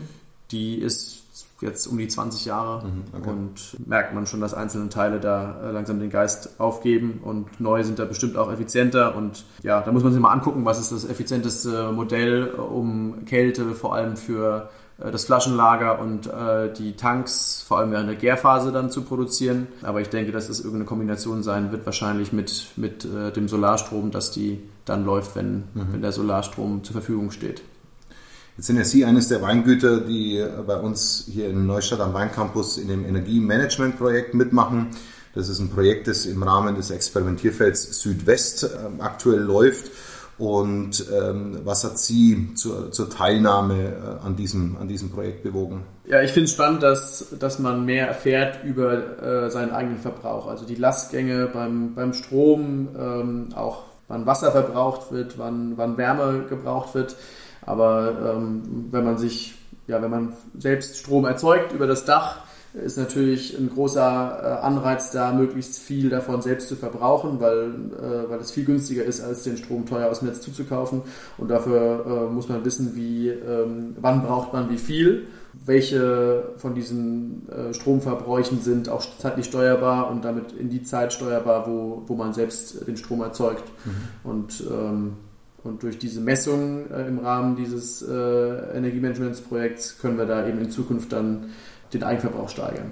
Die 0.52 0.80
ist 0.80 1.27
jetzt 1.62 1.88
um 1.88 1.98
die 1.98 2.08
20 2.08 2.46
Jahre 2.46 2.86
mhm, 2.86 3.04
okay. 3.18 3.30
und 3.30 3.88
merkt 3.88 4.14
man 4.14 4.28
schon, 4.28 4.42
dass 4.42 4.54
einzelne 4.54 4.90
Teile 4.90 5.20
da 5.20 5.62
äh, 5.62 5.72
langsam 5.72 6.00
den 6.00 6.10
Geist 6.10 6.60
aufgeben 6.60 7.22
und 7.24 7.60
neue 7.60 7.84
sind 7.84 8.00
da 8.00 8.06
bestimmt 8.06 8.38
auch 8.38 8.52
effizienter 8.52 9.16
und 9.16 9.46
ja, 9.64 9.82
da 9.82 9.92
muss 9.92 10.04
man 10.04 10.14
sich 10.14 10.22
mal 10.22 10.32
angucken, 10.32 10.66
was 10.66 10.80
ist 10.80 10.92
das 10.92 11.10
effizienteste 11.10 11.92
Modell, 11.92 12.50
um 12.50 13.26
Kälte 13.26 13.74
vor 13.74 13.96
allem 13.96 14.18
für 14.18 14.70
äh, 15.00 15.12
das 15.12 15.26
Flaschenlager 15.26 16.00
und 16.00 16.28
äh, 16.28 16.72
die 16.74 16.96
Tanks 16.96 17.64
vor 17.68 17.80
allem 17.80 17.92
während 17.92 18.10
der 18.10 18.16
Gärphase 18.16 18.72
dann 18.72 18.92
zu 18.92 19.04
produzieren. 19.04 19.68
Aber 19.82 20.02
ich 20.02 20.10
denke, 20.10 20.32
dass 20.32 20.50
es 20.50 20.60
irgendeine 20.60 20.86
Kombination 20.86 21.44
sein 21.44 21.72
wird, 21.72 21.86
wahrscheinlich 21.86 22.34
mit, 22.34 22.68
mit 22.76 23.06
äh, 23.06 23.32
dem 23.32 23.48
Solarstrom, 23.48 24.12
dass 24.12 24.32
die 24.32 24.62
dann 24.86 25.06
läuft, 25.06 25.36
wenn, 25.36 25.64
mhm. 25.74 25.88
wenn 25.92 26.02
der 26.02 26.12
Solarstrom 26.12 26.84
zur 26.84 26.94
Verfügung 26.94 27.32
steht. 27.32 27.62
Jetzt 28.58 28.66
sind 28.66 28.78
ja 28.78 28.84
Sie 28.84 29.06
eines 29.06 29.28
der 29.28 29.44
Weingüter, 29.44 30.00
die 30.00 30.44
bei 30.66 30.78
uns 30.78 31.30
hier 31.32 31.48
in 31.48 31.68
Neustadt 31.68 32.00
am 32.00 32.16
Weincampus 32.16 32.80
in 32.80 32.88
dem 32.88 33.06
Energiemanagement-Projekt 33.06 34.34
mitmachen. 34.34 34.88
Das 35.36 35.48
ist 35.48 35.60
ein 35.60 35.70
Projekt, 35.70 36.08
das 36.08 36.26
im 36.26 36.42
Rahmen 36.42 36.74
des 36.74 36.90
Experimentierfelds 36.90 38.02
Südwest 38.02 38.64
ähm, 38.64 39.00
aktuell 39.00 39.42
läuft. 39.42 39.92
Und 40.40 41.06
ähm, 41.16 41.60
was 41.66 41.84
hat 41.84 42.00
Sie 42.00 42.56
zur, 42.56 42.92
zur 42.92 43.12
Teilnahme 43.12 43.76
äh, 43.76 44.26
an, 44.26 44.36
diesem, 44.36 44.76
an 44.78 44.88
diesem 44.88 45.12
Projekt 45.12 45.44
bewogen? 45.44 45.84
Ja, 46.08 46.24
ich 46.24 46.32
finde 46.32 46.46
es 46.46 46.54
spannend, 46.54 46.82
dass, 46.82 47.28
dass 47.38 47.60
man 47.60 47.86
mehr 47.86 48.08
erfährt 48.08 48.64
über 48.64 49.22
äh, 49.22 49.52
seinen 49.52 49.70
eigenen 49.70 50.00
Verbrauch. 50.00 50.48
Also 50.48 50.66
die 50.66 50.76
Lastgänge 50.76 51.48
beim, 51.54 51.94
beim 51.94 52.14
Strom, 52.14 52.88
ähm, 52.98 53.50
auch 53.56 53.84
wann 54.08 54.26
Wasser 54.26 54.52
verbraucht 54.52 55.12
wird, 55.12 55.38
wann, 55.38 55.74
wann 55.76 55.96
Wärme 55.98 56.46
gebraucht 56.50 56.96
wird. 56.96 57.16
Aber 57.68 58.36
ähm, 58.36 58.88
wenn 58.92 59.04
man 59.04 59.18
sich, 59.18 59.56
ja, 59.88 60.02
wenn 60.02 60.10
man 60.10 60.34
selbst 60.58 60.98
Strom 60.98 61.26
erzeugt 61.26 61.74
über 61.74 61.86
das 61.86 62.06
Dach, 62.06 62.38
ist 62.74 62.98
natürlich 62.98 63.58
ein 63.58 63.70
großer 63.70 64.40
äh, 64.62 64.66
Anreiz 64.66 65.12
da, 65.12 65.34
möglichst 65.34 65.80
viel 65.80 66.10
davon 66.10 66.42
selbst 66.42 66.70
zu 66.70 66.76
verbrauchen, 66.76 67.40
weil, 67.42 67.72
äh, 68.00 68.30
weil 68.30 68.40
es 68.40 68.52
viel 68.52 68.64
günstiger 68.64 69.04
ist, 69.04 69.22
als 69.22 69.44
den 69.44 69.58
Strom 69.58 69.86
teuer 69.86 70.10
aus 70.10 70.20
dem 70.20 70.30
Netz 70.30 70.42
zuzukaufen. 70.42 71.02
Und 71.38 71.50
dafür 71.50 72.06
äh, 72.06 72.34
muss 72.34 72.48
man 72.48 72.64
wissen, 72.64 72.96
wie, 72.96 73.30
ähm, 73.30 73.98
wann 74.00 74.22
braucht 74.22 74.54
man 74.54 74.70
wie 74.70 74.78
viel, 74.78 75.28
welche 75.66 76.52
von 76.58 76.76
diesen 76.76 77.48
Stromverbräuchen 77.72 78.62
sind 78.62 78.90
auch 78.90 79.04
zeitlich 79.18 79.48
steuerbar 79.48 80.12
und 80.12 80.24
damit 80.24 80.52
in 80.52 80.70
die 80.70 80.84
Zeit 80.84 81.12
steuerbar, 81.12 81.68
wo, 81.68 82.04
wo 82.06 82.16
man 82.16 82.34
selbst 82.34 82.88
den 82.88 82.96
Strom 82.96 83.22
erzeugt. 83.22 83.64
Mhm. 83.84 84.30
Und 84.30 84.64
ähm, 84.70 85.14
und 85.64 85.84
durch 85.84 85.98
diese 85.98 86.22
Messungen 86.22 86.92
äh, 86.92 87.08
im 87.08 87.20
Rahmen 87.20 87.56
dieses 87.56 88.02
äh, 88.02 88.78
Energiemanagementsprojekts 88.78 90.00
können 90.00 90.18
wir 90.18 90.26
da 90.26 90.48
eben 90.48 90.60
in 90.60 90.72
Zukunft 90.72 91.12
dann 91.12 91.52
den 91.94 92.04
Eigenverbrauch 92.04 92.50
steigern. 92.50 92.92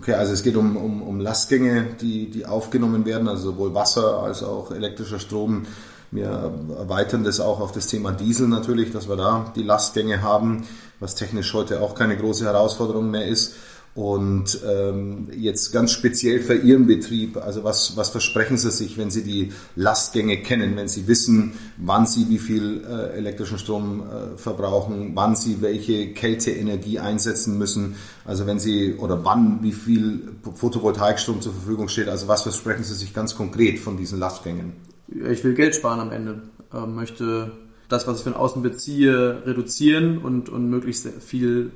Okay, 0.00 0.12
also 0.12 0.32
es 0.32 0.42
geht 0.42 0.56
um, 0.56 0.76
um, 0.76 1.02
um 1.02 1.20
Lastgänge, 1.20 1.86
die, 2.00 2.30
die 2.30 2.44
aufgenommen 2.44 3.06
werden, 3.06 3.28
also 3.28 3.52
sowohl 3.52 3.74
Wasser 3.74 4.22
als 4.22 4.42
auch 4.42 4.70
elektrischer 4.70 5.18
Strom. 5.18 5.66
Wir 6.10 6.52
erweitern 6.78 7.24
das 7.24 7.40
auch 7.40 7.60
auf 7.60 7.72
das 7.72 7.86
Thema 7.88 8.12
Diesel 8.12 8.46
natürlich, 8.46 8.92
dass 8.92 9.08
wir 9.08 9.16
da 9.16 9.52
die 9.56 9.62
Lastgänge 9.62 10.22
haben, 10.22 10.64
was 11.00 11.14
technisch 11.14 11.52
heute 11.54 11.80
auch 11.80 11.94
keine 11.94 12.16
große 12.16 12.44
Herausforderung 12.44 13.10
mehr 13.10 13.26
ist. 13.26 13.54
Und 13.96 14.60
ähm, 14.68 15.28
jetzt 15.34 15.72
ganz 15.72 15.90
speziell 15.90 16.40
für 16.40 16.54
Ihren 16.54 16.86
Betrieb, 16.86 17.38
also 17.38 17.64
was, 17.64 17.96
was 17.96 18.10
versprechen 18.10 18.58
Sie 18.58 18.70
sich, 18.70 18.98
wenn 18.98 19.10
Sie 19.10 19.24
die 19.24 19.52
Lastgänge 19.74 20.36
kennen, 20.42 20.76
wenn 20.76 20.86
Sie 20.86 21.08
wissen, 21.08 21.54
wann 21.78 22.04
Sie 22.04 22.28
wie 22.28 22.36
viel 22.36 22.84
äh, 22.84 23.16
elektrischen 23.16 23.56
Strom 23.56 24.02
äh, 24.02 24.36
verbrauchen, 24.36 25.12
wann 25.14 25.34
Sie 25.34 25.62
welche 25.62 26.12
Kälteenergie 26.12 26.98
einsetzen 26.98 27.56
müssen, 27.56 27.96
also 28.26 28.46
wenn 28.46 28.58
Sie 28.58 28.96
oder 28.96 29.24
wann 29.24 29.62
wie 29.62 29.72
viel 29.72 30.28
Photovoltaikstrom 30.54 31.40
zur 31.40 31.54
Verfügung 31.54 31.88
steht, 31.88 32.08
also 32.08 32.28
was 32.28 32.42
versprechen 32.42 32.84
Sie 32.84 32.94
sich 32.94 33.14
ganz 33.14 33.34
konkret 33.34 33.78
von 33.78 33.96
diesen 33.96 34.18
Lastgängen? 34.18 34.74
Ich 35.08 35.42
will 35.42 35.54
Geld 35.54 35.74
sparen 35.74 36.00
am 36.00 36.12
Ende, 36.12 36.42
äh, 36.70 36.86
möchte 36.86 37.52
das, 37.88 38.06
was 38.06 38.18
ich 38.18 38.24
von 38.24 38.34
außen 38.34 38.60
beziehe, 38.60 39.46
reduzieren 39.46 40.18
und, 40.18 40.50
und 40.50 40.68
möglichst 40.68 41.08
viel 41.22 41.70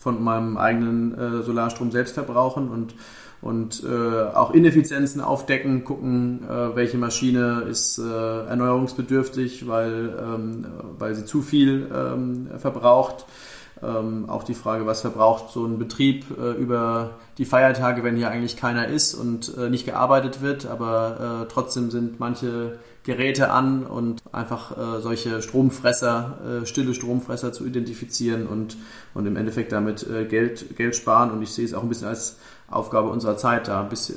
von 0.00 0.24
meinem 0.24 0.56
eigenen 0.56 1.16
äh, 1.16 1.42
Solarstrom 1.42 1.90
selbst 1.90 2.14
verbrauchen 2.14 2.70
und, 2.70 2.94
und 3.42 3.84
äh, 3.84 4.34
auch 4.34 4.50
Ineffizienzen 4.52 5.20
aufdecken, 5.20 5.84
gucken, 5.84 6.40
äh, 6.48 6.74
welche 6.74 6.96
Maschine 6.96 7.66
ist 7.68 7.98
äh, 7.98 8.46
erneuerungsbedürftig, 8.46 9.68
weil, 9.68 10.18
ähm, 10.18 10.66
weil 10.98 11.14
sie 11.14 11.26
zu 11.26 11.42
viel 11.42 11.90
ähm, 11.94 12.48
verbraucht. 12.58 13.26
Ähm, 13.82 14.28
auch 14.28 14.42
die 14.42 14.54
Frage, 14.54 14.84
was 14.86 15.00
verbraucht 15.00 15.50
so 15.50 15.64
ein 15.64 15.78
Betrieb 15.78 16.26
äh, 16.38 16.52
über 16.52 17.12
die 17.38 17.46
Feiertage, 17.46 18.04
wenn 18.04 18.16
hier 18.16 18.30
eigentlich 18.30 18.56
keiner 18.56 18.88
ist 18.88 19.14
und 19.14 19.56
äh, 19.56 19.70
nicht 19.70 19.86
gearbeitet 19.86 20.42
wird, 20.42 20.66
aber 20.66 21.44
äh, 21.44 21.52
trotzdem 21.52 21.90
sind 21.90 22.20
manche 22.20 22.78
Geräte 23.04 23.50
an 23.50 23.86
und 23.86 24.22
einfach 24.32 24.76
äh, 24.76 25.00
solche 25.00 25.40
Stromfresser, 25.40 26.62
äh, 26.62 26.66
stille 26.66 26.94
Stromfresser 26.94 27.52
zu 27.52 27.64
identifizieren 27.64 28.46
und, 28.46 28.76
und 29.14 29.26
im 29.26 29.36
Endeffekt 29.36 29.72
damit 29.72 30.06
äh, 30.06 30.26
Geld, 30.26 30.76
Geld 30.76 30.94
sparen. 30.94 31.30
Und 31.30 31.40
ich 31.40 31.50
sehe 31.50 31.64
es 31.64 31.72
auch 31.72 31.82
ein 31.82 31.88
bisschen 31.88 32.08
als 32.08 32.36
Aufgabe 32.68 33.08
unserer 33.08 33.36
Zeit, 33.38 33.68
da, 33.68 33.82
bis, 33.82 34.14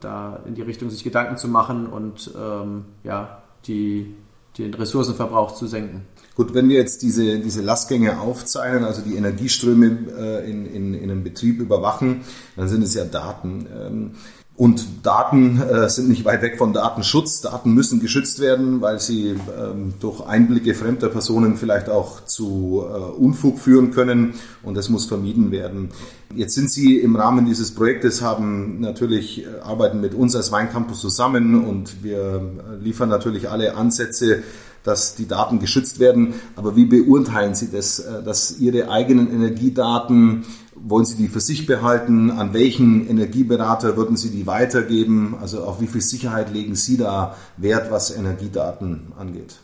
da 0.00 0.40
in 0.46 0.54
die 0.54 0.62
Richtung 0.62 0.88
sich 0.88 1.04
Gedanken 1.04 1.36
zu 1.36 1.48
machen 1.48 1.86
und 1.86 2.32
ähm, 2.34 2.86
ja, 3.04 3.42
die, 3.66 4.14
den 4.56 4.72
Ressourcenverbrauch 4.72 5.54
zu 5.54 5.66
senken. 5.66 6.06
Gut, 6.40 6.54
wenn 6.54 6.70
wir 6.70 6.76
jetzt 6.78 7.02
diese, 7.02 7.38
diese 7.38 7.60
Lastgänge 7.60 8.18
aufzeichnen, 8.18 8.84
also 8.84 9.02
die 9.02 9.14
Energieströme 9.14 9.98
äh, 10.18 10.50
in, 10.50 10.64
in, 10.64 10.94
in 10.94 11.10
einem 11.10 11.22
Betrieb 11.22 11.60
überwachen, 11.60 12.22
dann 12.56 12.66
sind 12.66 12.82
es 12.82 12.94
ja 12.94 13.04
Daten. 13.04 13.66
Ähm, 13.78 14.10
und 14.56 14.86
Daten 15.02 15.60
äh, 15.60 15.88
sind 15.90 16.08
nicht 16.08 16.24
weit 16.24 16.40
weg 16.40 16.56
von 16.56 16.72
Datenschutz. 16.72 17.42
Daten 17.42 17.74
müssen 17.74 18.00
geschützt 18.00 18.40
werden, 18.40 18.80
weil 18.80 19.00
sie 19.00 19.36
ähm, 19.58 19.92
durch 20.00 20.26
Einblicke 20.26 20.74
fremder 20.74 21.10
Personen 21.10 21.58
vielleicht 21.58 21.90
auch 21.90 22.24
zu 22.24 22.84
äh, 22.86 22.94
Unfug 22.94 23.58
führen 23.58 23.90
können 23.90 24.32
und 24.62 24.78
das 24.78 24.88
muss 24.88 25.04
vermieden 25.04 25.50
werden. 25.50 25.90
Jetzt 26.34 26.54
sind 26.54 26.70
Sie 26.70 27.00
im 27.00 27.16
Rahmen 27.16 27.44
dieses 27.44 27.74
Projektes, 27.74 28.22
haben 28.22 28.80
natürlich 28.80 29.44
äh, 29.44 29.60
arbeiten 29.62 30.00
mit 30.00 30.14
uns 30.14 30.34
als 30.36 30.52
Weincampus 30.52 31.00
zusammen 31.00 31.66
und 31.66 32.02
wir 32.02 32.18
äh, 32.18 32.82
liefern 32.82 33.10
natürlich 33.10 33.50
alle 33.50 33.76
Ansätze, 33.76 34.42
dass 34.84 35.14
die 35.14 35.26
Daten 35.26 35.58
geschützt 35.58 36.00
werden. 36.00 36.34
Aber 36.56 36.76
wie 36.76 36.84
beurteilen 36.84 37.54
Sie 37.54 37.70
das, 37.70 37.98
äh, 37.98 38.22
dass 38.22 38.58
Ihre 38.58 38.90
eigenen 38.90 39.32
Energiedaten 39.32 40.44
wollen 40.82 41.04
Sie 41.04 41.16
die 41.16 41.28
für 41.28 41.40
sich 41.40 41.66
behalten? 41.66 42.30
An 42.30 42.54
welchen 42.54 43.08
Energieberater 43.08 43.96
würden 43.96 44.16
Sie 44.16 44.30
die 44.30 44.46
weitergeben? 44.46 45.36
Also 45.40 45.64
auf 45.64 45.80
wie 45.80 45.86
viel 45.86 46.00
Sicherheit 46.00 46.52
legen 46.52 46.74
Sie 46.74 46.96
da 46.96 47.36
Wert, 47.56 47.90
was 47.90 48.16
Energiedaten 48.16 49.12
angeht? 49.18 49.56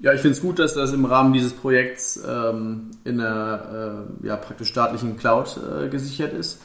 Ja, 0.00 0.12
ich 0.12 0.20
finde 0.20 0.36
es 0.36 0.42
gut, 0.42 0.58
dass 0.58 0.74
das 0.74 0.92
im 0.92 1.04
Rahmen 1.04 1.32
dieses 1.32 1.52
Projekts 1.52 2.20
ähm, 2.28 2.90
in 3.04 3.20
einer 3.20 4.06
äh, 4.22 4.26
ja, 4.26 4.36
praktisch 4.36 4.68
staatlichen 4.68 5.16
Cloud 5.16 5.58
äh, 5.58 5.88
gesichert 5.88 6.34
ist. 6.34 6.58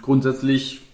Grundsätzlich 0.00 0.85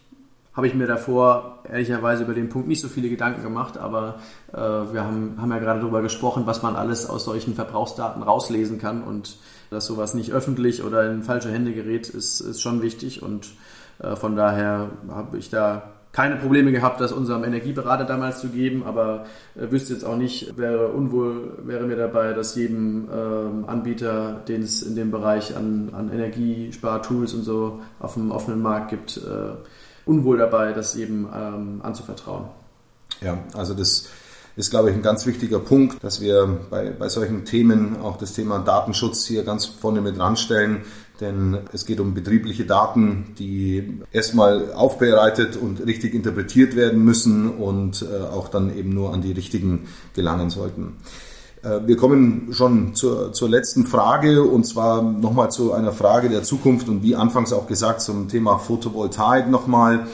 habe 0.54 0.66
ich 0.66 0.74
mir 0.74 0.86
davor 0.86 1.60
ehrlicherweise 1.70 2.24
über 2.24 2.34
den 2.34 2.48
Punkt 2.48 2.68
nicht 2.68 2.80
so 2.80 2.88
viele 2.88 3.08
Gedanken 3.08 3.42
gemacht, 3.42 3.78
aber 3.78 4.16
äh, 4.52 4.58
wir 4.58 5.04
haben, 5.04 5.38
haben 5.40 5.50
ja 5.50 5.58
gerade 5.58 5.80
darüber 5.80 6.02
gesprochen, 6.02 6.42
was 6.46 6.62
man 6.62 6.76
alles 6.76 7.08
aus 7.08 7.24
solchen 7.24 7.54
Verbrauchsdaten 7.54 8.22
rauslesen 8.22 8.78
kann 8.78 9.02
und 9.02 9.36
dass 9.70 9.86
sowas 9.86 10.12
nicht 10.14 10.32
öffentlich 10.32 10.82
oder 10.82 11.10
in 11.10 11.22
falsche 11.22 11.50
Hände 11.50 11.72
gerät, 11.72 12.08
ist, 12.08 12.40
ist 12.40 12.60
schon 12.60 12.82
wichtig 12.82 13.22
und 13.22 13.52
äh, 13.98 14.14
von 14.16 14.36
daher 14.36 14.90
habe 15.08 15.38
ich 15.38 15.48
da 15.48 15.90
keine 16.12 16.36
Probleme 16.36 16.72
gehabt, 16.72 17.00
das 17.00 17.10
unserem 17.10 17.42
Energieberater 17.42 18.04
damals 18.04 18.40
zu 18.40 18.48
geben, 18.48 18.82
aber 18.84 19.24
äh, 19.54 19.70
wüsste 19.70 19.94
jetzt 19.94 20.04
auch 20.04 20.16
nicht, 20.16 20.58
wäre 20.58 20.88
unwohl, 20.88 21.58
wäre 21.64 21.86
mir 21.86 21.96
dabei, 21.96 22.34
dass 22.34 22.54
jedem 22.54 23.08
ähm, 23.10 23.64
Anbieter, 23.66 24.42
den 24.46 24.62
es 24.62 24.82
in 24.82 24.94
dem 24.94 25.10
Bereich 25.10 25.56
an, 25.56 25.88
an 25.94 26.12
Energiespartools 26.12 27.32
und 27.32 27.44
so 27.44 27.80
auf 27.98 28.14
dem 28.14 28.30
offenen 28.30 28.60
Markt 28.60 28.90
gibt, 28.90 29.16
äh, 29.16 29.54
unwohl 30.06 30.38
dabei, 30.38 30.72
das 30.72 30.94
jedem 30.94 31.28
ähm, 31.34 31.80
anzuvertrauen. 31.82 32.46
Ja, 33.20 33.38
also 33.54 33.74
das 33.74 34.08
ist, 34.56 34.70
glaube 34.70 34.90
ich, 34.90 34.96
ein 34.96 35.02
ganz 35.02 35.26
wichtiger 35.26 35.58
Punkt, 35.58 36.02
dass 36.04 36.20
wir 36.20 36.60
bei, 36.70 36.90
bei 36.90 37.08
solchen 37.08 37.44
Themen 37.44 38.00
auch 38.02 38.18
das 38.18 38.34
Thema 38.34 38.58
Datenschutz 38.58 39.24
hier 39.24 39.44
ganz 39.44 39.64
vorne 39.66 40.00
mit 40.00 40.18
ranstellen. 40.18 40.82
Denn 41.20 41.58
es 41.72 41.86
geht 41.86 42.00
um 42.00 42.14
betriebliche 42.14 42.64
Daten, 42.64 43.34
die 43.38 44.00
erstmal 44.12 44.72
aufbereitet 44.72 45.56
und 45.56 45.86
richtig 45.86 46.14
interpretiert 46.14 46.74
werden 46.74 47.04
müssen 47.04 47.50
und 47.50 48.02
äh, 48.02 48.24
auch 48.24 48.48
dann 48.48 48.76
eben 48.76 48.90
nur 48.90 49.12
an 49.12 49.22
die 49.22 49.32
richtigen 49.32 49.86
gelangen 50.14 50.50
sollten. 50.50 50.96
Äh, 51.62 51.80
wir 51.86 51.96
kommen 51.96 52.48
schon 52.52 52.94
zur, 52.94 53.32
zur 53.32 53.48
letzten 53.48 53.86
Frage 53.86 54.42
und 54.42 54.64
zwar 54.64 55.02
nochmal 55.02 55.50
zu 55.50 55.72
einer 55.72 55.92
Frage 55.92 56.28
der 56.28 56.42
Zukunft 56.42 56.88
und 56.88 57.02
wie 57.02 57.16
anfangs 57.16 57.52
auch 57.52 57.66
gesagt 57.66 58.00
zum 58.00 58.28
Thema 58.28 58.58
Photovoltaik 58.58 59.48
nochmal. 59.48 60.06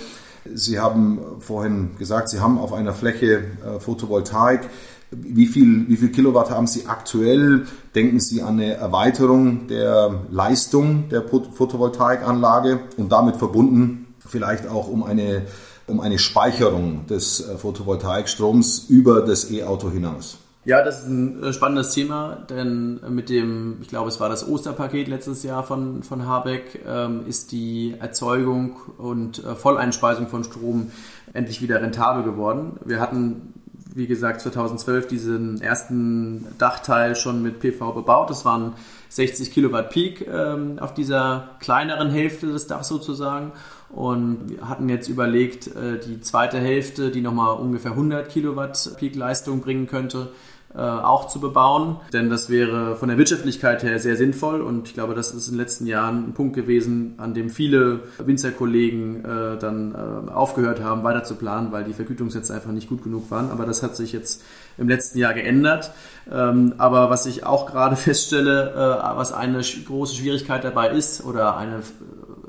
Sie 0.54 0.78
haben 0.78 1.18
vorhin 1.40 1.90
gesagt, 1.98 2.28
Sie 2.30 2.40
haben 2.40 2.58
auf 2.58 2.72
einer 2.72 2.94
Fläche 2.94 3.44
äh, 3.64 3.80
Photovoltaik. 3.80 4.68
Wie 5.10 5.46
viel, 5.46 5.88
wie 5.88 5.96
viel 5.96 6.10
Kilowatt 6.10 6.50
haben 6.50 6.66
Sie 6.66 6.86
aktuell? 6.86 7.66
Denken 7.94 8.20
Sie 8.20 8.42
an 8.42 8.60
eine 8.60 8.74
Erweiterung 8.74 9.66
der 9.66 10.22
Leistung 10.30 11.08
der 11.08 11.22
Photovoltaikanlage 11.22 12.80
und 12.98 13.10
damit 13.10 13.36
verbunden 13.36 14.14
vielleicht 14.18 14.68
auch 14.68 14.88
um 14.88 15.02
eine, 15.02 15.46
um 15.86 16.00
eine 16.00 16.18
Speicherung 16.18 17.06
des 17.06 17.40
äh, 17.40 17.56
Photovoltaikstroms 17.56 18.86
über 18.90 19.22
das 19.22 19.50
E-Auto 19.50 19.90
hinaus? 19.90 20.36
Ja, 20.68 20.82
das 20.82 21.00
ist 21.00 21.08
ein 21.08 21.42
äh, 21.42 21.52
spannendes 21.54 21.94
Thema, 21.94 22.44
denn 22.50 23.00
mit 23.08 23.30
dem, 23.30 23.78
ich 23.80 23.88
glaube, 23.88 24.10
es 24.10 24.20
war 24.20 24.28
das 24.28 24.46
Osterpaket 24.46 25.08
letztes 25.08 25.42
Jahr 25.42 25.64
von, 25.64 26.02
von 26.02 26.26
Habeck, 26.26 26.84
ähm, 26.86 27.22
ist 27.26 27.52
die 27.52 27.94
Erzeugung 27.98 28.76
und 28.98 29.42
äh, 29.42 29.54
Volleinspeisung 29.54 30.28
von 30.28 30.44
Strom 30.44 30.92
endlich 31.32 31.62
wieder 31.62 31.80
rentabel 31.80 32.22
geworden. 32.22 32.78
Wir 32.84 33.00
hatten, 33.00 33.54
wie 33.94 34.06
gesagt, 34.06 34.42
2012 34.42 35.08
diesen 35.08 35.62
ersten 35.62 36.46
Dachteil 36.58 37.16
schon 37.16 37.42
mit 37.42 37.60
PV 37.60 37.92
bebaut. 37.92 38.28
Das 38.28 38.44
waren 38.44 38.74
60 39.08 39.50
Kilowatt 39.50 39.88
Peak 39.88 40.28
ähm, 40.30 40.78
auf 40.80 40.92
dieser 40.92 41.48
kleineren 41.60 42.10
Hälfte 42.10 42.48
des 42.48 42.66
Dachs 42.66 42.88
sozusagen. 42.88 43.52
Und 43.88 44.50
wir 44.50 44.68
hatten 44.68 44.90
jetzt 44.90 45.08
überlegt, 45.08 45.68
äh, 45.68 45.98
die 45.98 46.20
zweite 46.20 46.58
Hälfte, 46.58 47.10
die 47.10 47.22
nochmal 47.22 47.56
ungefähr 47.56 47.92
100 47.92 48.28
Kilowatt 48.28 48.96
Peak 48.98 49.16
Leistung 49.16 49.62
bringen 49.62 49.86
könnte, 49.86 50.28
äh, 50.74 50.78
auch 50.78 51.28
zu 51.28 51.40
bebauen, 51.40 51.96
denn 52.12 52.28
das 52.30 52.50
wäre 52.50 52.96
von 52.96 53.08
der 53.08 53.18
Wirtschaftlichkeit 53.18 53.82
her 53.82 53.98
sehr 53.98 54.16
sinnvoll 54.16 54.60
und 54.60 54.88
ich 54.88 54.94
glaube, 54.94 55.14
das 55.14 55.32
ist 55.32 55.48
in 55.48 55.54
den 55.54 55.60
letzten 55.60 55.86
Jahren 55.86 56.28
ein 56.28 56.34
Punkt 56.34 56.54
gewesen, 56.54 57.14
an 57.16 57.34
dem 57.34 57.50
viele 57.50 58.00
Winzerkollegen 58.18 59.24
äh, 59.24 59.58
dann 59.58 59.94
äh, 59.94 60.30
aufgehört 60.30 60.82
haben, 60.82 61.04
weiter 61.04 61.24
zu 61.24 61.36
planen, 61.36 61.72
weil 61.72 61.84
die 61.84 61.94
Vergütungssätze 61.94 62.54
einfach 62.54 62.70
nicht 62.70 62.88
gut 62.88 63.02
genug 63.02 63.30
waren. 63.30 63.50
Aber 63.50 63.64
das 63.64 63.82
hat 63.82 63.96
sich 63.96 64.12
jetzt 64.12 64.42
im 64.76 64.88
letzten 64.88 65.18
Jahr 65.18 65.34
geändert. 65.34 65.92
Ähm, 66.30 66.74
aber 66.78 67.10
was 67.10 67.26
ich 67.26 67.44
auch 67.44 67.66
gerade 67.66 67.96
feststelle, 67.96 68.70
äh, 68.72 69.16
was 69.16 69.32
eine 69.32 69.60
große 69.60 70.16
Schwierigkeit 70.16 70.64
dabei 70.64 70.90
ist 70.90 71.24
oder 71.24 71.56
eine 71.56 71.80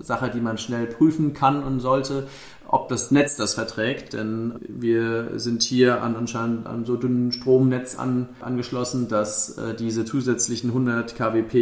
Sache, 0.01 0.29
die 0.29 0.41
man 0.41 0.58
schnell 0.58 0.86
prüfen 0.86 1.34
kann 1.34 1.63
und 1.63 1.79
sollte, 1.79 2.27
ob 2.72 2.88
das 2.88 3.10
Netz 3.10 3.36
das 3.36 3.56
verträgt, 3.56 4.13
denn 4.13 4.53
wir 4.68 5.39
sind 5.39 5.63
hier 5.63 6.03
an 6.03 6.15
anscheinend 6.15 6.68
an 6.68 6.86
so 6.86 6.98
dünnen 6.98 7.32
Stromnetz 7.32 7.98
an, 7.98 8.29
angeschlossen, 8.41 9.08
dass 9.08 9.58
äh, 9.58 9.74
diese 9.74 10.06
zusätzlichen 10.06 10.70
100 10.70 11.15
kWp 11.15 11.56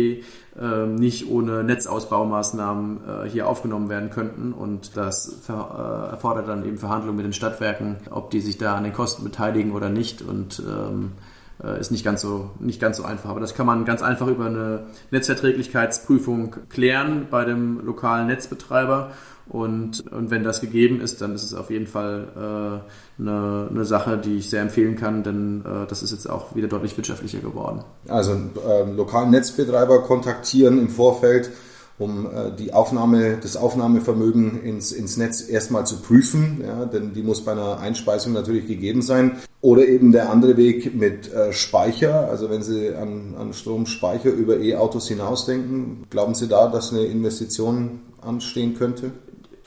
äh, 0.59 0.85
nicht 0.85 1.29
ohne 1.29 1.63
Netzausbaumaßnahmen 1.63 2.97
äh, 3.07 3.29
hier 3.29 3.47
aufgenommen 3.47 3.89
werden 3.89 4.09
könnten. 4.09 4.51
Und 4.51 4.97
das 4.97 5.43
äh, 5.47 5.53
erfordert 5.53 6.49
dann 6.49 6.65
eben 6.65 6.77
Verhandlungen 6.77 7.15
mit 7.15 7.25
den 7.25 7.33
Stadtwerken, 7.33 7.97
ob 8.09 8.29
die 8.31 8.41
sich 8.41 8.57
da 8.57 8.75
an 8.75 8.83
den 8.83 8.93
Kosten 8.93 9.23
beteiligen 9.23 9.71
oder 9.71 9.89
nicht. 9.89 10.21
Und 10.21 10.61
ähm, 10.67 11.11
äh, 11.15 11.36
ist 11.79 11.91
nicht 11.91 12.05
ganz 12.05 12.21
so 12.21 12.51
nicht 12.59 12.79
ganz 12.79 12.97
so 12.97 13.03
einfach, 13.03 13.31
aber 13.31 13.39
das 13.39 13.55
kann 13.55 13.65
man 13.65 13.83
ganz 13.83 14.01
einfach 14.03 14.27
über 14.27 14.45
eine 14.45 14.85
Netzverträglichkeitsprüfung 15.09 16.55
klären 16.69 17.27
bei 17.31 17.45
dem 17.45 17.83
lokalen 17.83 18.27
Netzbetreiber 18.27 19.11
und, 19.49 20.11
und 20.11 20.29
wenn 20.29 20.43
das 20.43 20.59
gegeben 20.59 20.99
ist, 20.99 21.21
dann 21.21 21.33
ist 21.33 21.43
es 21.43 21.53
auf 21.53 21.69
jeden 21.69 21.87
Fall 21.87 22.27
äh, 22.35 23.21
eine, 23.21 23.67
eine 23.69 23.85
Sache, 23.85 24.17
die 24.17 24.37
ich 24.37 24.49
sehr 24.49 24.61
empfehlen 24.61 24.97
kann, 24.97 25.23
denn 25.23 25.63
äh, 25.65 25.87
das 25.87 26.03
ist 26.03 26.11
jetzt 26.11 26.29
auch 26.29 26.55
wieder 26.55 26.67
deutlich 26.67 26.97
wirtschaftlicher 26.97 27.39
geworden. 27.39 27.81
Also 28.09 28.33
äh, 28.33 28.91
lokalen 28.91 29.31
Netzbetreiber 29.31 30.03
kontaktieren 30.03 30.79
im 30.79 30.89
Vorfeld 30.89 31.51
um 31.99 32.25
äh, 32.25 32.51
die 32.57 32.73
Aufnahme, 32.73 33.37
das 33.41 33.57
Aufnahmevermögen 33.57 34.61
ins, 34.61 34.91
ins 34.91 35.17
Netz 35.17 35.47
erstmal 35.47 35.85
zu 35.85 35.97
prüfen, 35.97 36.61
ja, 36.65 36.85
denn 36.85 37.13
die 37.13 37.23
muss 37.23 37.43
bei 37.43 37.53
einer 37.53 37.79
Einspeisung 37.79 38.33
natürlich 38.33 38.67
gegeben 38.67 39.01
sein. 39.01 39.37
Oder 39.61 39.87
eben 39.87 40.11
der 40.11 40.29
andere 40.29 40.55
Weg 40.57 40.93
mit 40.93 41.33
äh, 41.33 41.51
Speicher, 41.51 42.29
also 42.29 42.49
wenn 42.49 42.61
Sie 42.61 42.93
an, 42.93 43.35
an 43.37 43.53
Stromspeicher 43.53 44.29
über 44.29 44.59
E-Autos 44.59 45.07
hinausdenken, 45.07 46.05
glauben 46.09 46.35
Sie 46.35 46.47
da, 46.47 46.67
dass 46.67 46.93
eine 46.93 47.05
Investition 47.05 48.01
anstehen 48.21 48.75
könnte? 48.75 49.11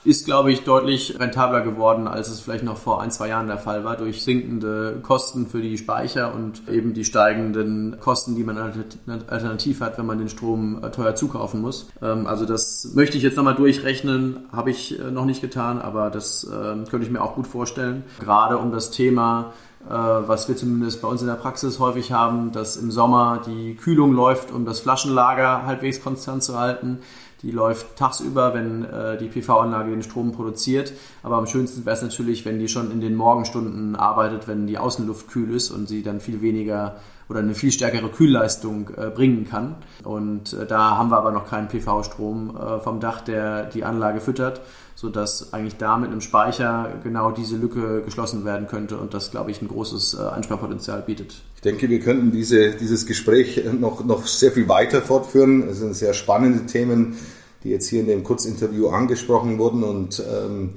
Ist, 0.03 0.25
glaube 0.25 0.51
ich, 0.51 0.63
deutlich 0.63 1.19
rentabler 1.19 1.61
geworden, 1.61 2.07
als 2.07 2.29
es 2.29 2.39
vielleicht 2.39 2.63
noch 2.63 2.77
vor 2.77 3.01
ein, 3.01 3.11
zwei 3.11 3.27
Jahren 3.29 3.47
der 3.47 3.57
Fall 3.57 3.83
war, 3.83 3.97
durch 3.97 4.23
sinkende 4.23 4.99
Kosten 5.03 5.47
für 5.47 5.61
die 5.61 5.77
Speicher 5.77 6.33
und 6.33 6.67
eben 6.67 6.93
die 6.93 7.05
steigenden 7.05 7.99
Kosten, 7.99 8.35
die 8.35 8.43
man 8.43 8.57
alternativ 8.57 9.81
hat, 9.81 9.97
wenn 9.97 10.05
man 10.05 10.17
den 10.17 10.29
Strom 10.29 10.83
äh, 10.83 10.89
teuer 10.89 11.15
zukaufen 11.15 11.61
muss. 11.61 11.89
Ähm, 12.01 12.25
also 12.25 12.45
das 12.45 12.91
möchte 12.95 13.17
ich 13.17 13.23
jetzt 13.23 13.37
nochmal 13.37 13.55
durchrechnen, 13.55 14.47
habe 14.51 14.71
ich 14.71 14.99
äh, 14.99 15.11
noch 15.11 15.25
nicht 15.25 15.41
getan, 15.41 15.79
aber 15.79 16.09
das 16.09 16.45
ähm, 16.45 16.85
könnte 16.89 17.05
ich 17.05 17.11
mir 17.11 17.21
auch 17.21 17.35
gut 17.35 17.47
vorstellen. 17.47 18.03
Gerade 18.19 18.57
um 18.57 18.71
das 18.71 18.91
Thema 18.91 19.53
äh, 19.89 19.93
was 19.93 20.47
wir 20.47 20.55
zumindest 20.55 21.01
bei 21.01 21.07
uns 21.07 21.21
in 21.21 21.27
der 21.27 21.35
Praxis 21.35 21.79
häufig 21.79 22.11
haben, 22.11 22.51
dass 22.51 22.77
im 22.77 22.91
Sommer 22.91 23.41
die 23.45 23.75
Kühlung 23.75 24.13
läuft, 24.13 24.51
um 24.51 24.65
das 24.65 24.79
Flaschenlager 24.79 25.65
halbwegs 25.65 26.03
konstant 26.03 26.43
zu 26.43 26.59
halten. 26.59 26.99
Die 27.43 27.51
läuft 27.51 27.95
tagsüber, 27.95 28.53
wenn 28.53 28.85
äh, 28.85 29.17
die 29.17 29.27
PV-Anlage 29.27 29.91
den 29.91 30.03
Strom 30.03 30.31
produziert. 30.31 30.93
Aber 31.23 31.37
am 31.37 31.47
schönsten 31.47 31.85
wäre 31.85 31.95
es 31.95 32.01
natürlich, 32.01 32.45
wenn 32.45 32.59
die 32.59 32.67
schon 32.67 32.91
in 32.91 33.01
den 33.01 33.15
Morgenstunden 33.15 33.95
arbeitet, 33.95 34.47
wenn 34.47 34.67
die 34.67 34.77
Außenluft 34.77 35.27
kühl 35.27 35.53
ist 35.53 35.71
und 35.71 35.87
sie 35.87 36.03
dann 36.03 36.19
viel 36.19 36.41
weniger 36.41 36.97
oder 37.31 37.39
eine 37.39 37.55
viel 37.55 37.71
stärkere 37.71 38.09
Kühlleistung 38.09 38.89
äh, 38.97 39.09
bringen 39.09 39.47
kann. 39.49 39.77
Und 40.03 40.51
äh, 40.51 40.65
da 40.65 40.97
haben 40.97 41.09
wir 41.11 41.17
aber 41.17 41.31
noch 41.31 41.49
keinen 41.49 41.69
PV-Strom 41.69 42.57
äh, 42.57 42.79
vom 42.81 42.99
Dach, 42.99 43.21
der 43.21 43.67
die 43.67 43.85
Anlage 43.85 44.19
füttert, 44.19 44.59
sodass 44.95 45.53
eigentlich 45.53 45.77
da 45.77 45.97
mit 45.97 46.11
einem 46.11 46.19
Speicher 46.19 46.91
genau 47.03 47.31
diese 47.31 47.55
Lücke 47.55 48.01
geschlossen 48.01 48.43
werden 48.43 48.67
könnte 48.67 48.97
und 48.97 49.13
das, 49.13 49.31
glaube 49.31 49.49
ich, 49.49 49.61
ein 49.61 49.69
großes 49.69 50.15
äh, 50.15 50.23
Einsparpotenzial 50.23 51.03
bietet. 51.03 51.41
Ich 51.55 51.61
denke, 51.61 51.89
wir 51.89 52.01
könnten 52.01 52.33
diese, 52.33 52.71
dieses 52.71 53.05
Gespräch 53.05 53.63
noch, 53.79 54.03
noch 54.03 54.27
sehr 54.27 54.51
viel 54.51 54.67
weiter 54.67 55.01
fortführen. 55.01 55.69
Es 55.69 55.77
sind 55.77 55.95
sehr 55.95 56.13
spannende 56.13 56.65
Themen, 56.65 57.15
die 57.63 57.69
jetzt 57.69 57.87
hier 57.87 58.01
in 58.01 58.07
dem 58.07 58.25
Kurzinterview 58.25 58.89
angesprochen 58.89 59.57
wurden 59.57 59.83
und 59.83 60.21
ähm, 60.29 60.71